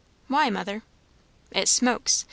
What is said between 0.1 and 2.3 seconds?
"Why, mother?" "It smokes.